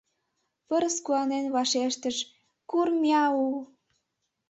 Пырыс 0.67 0.97
куанен 1.05 1.45
вашештыш: 1.55 2.17
«Кур-миау-у-у!» 2.69 3.57